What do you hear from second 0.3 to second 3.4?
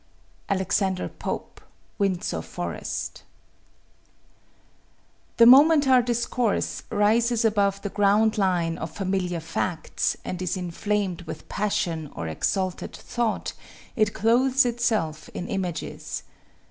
ALEXANDER POPE, Windsor Forest.